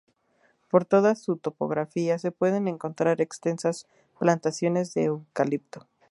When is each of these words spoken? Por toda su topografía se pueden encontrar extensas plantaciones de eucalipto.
Por 0.67 0.83
toda 0.85 1.13
su 1.13 1.37
topografía 1.37 2.17
se 2.17 2.31
pueden 2.31 2.67
encontrar 2.67 3.21
extensas 3.21 3.85
plantaciones 4.17 4.95
de 4.95 5.03
eucalipto. 5.03 5.87